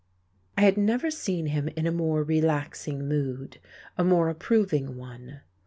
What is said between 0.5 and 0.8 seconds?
I had